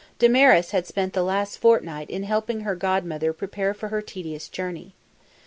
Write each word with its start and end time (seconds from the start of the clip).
Damaris 0.17 0.71
had 0.71 0.87
spent 0.87 1.13
the 1.13 1.21
last 1.21 1.59
fortnight 1.59 2.09
in 2.09 2.23
helping 2.23 2.61
her 2.61 2.73
godmother 2.73 3.33
prepare 3.33 3.75
for 3.75 3.89
her 3.89 4.01
tedious 4.01 4.49
journey. 4.49 4.95